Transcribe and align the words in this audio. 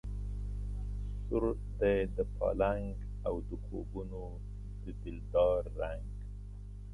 سور 1.25 1.43
دی 1.79 1.97
د 2.15 2.17
پالنګ 2.35 2.85
او 3.27 3.35
د 3.47 3.49
خوبونو 3.63 4.21
د 4.83 4.85
دلدار 5.01 5.61
رنګ 5.81 6.07